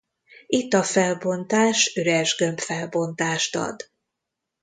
Itt 0.47 0.73
a 0.73 0.83
felbontás 0.83 1.95
üresgömb-felbontást 1.95 3.55
ad. 3.55 3.91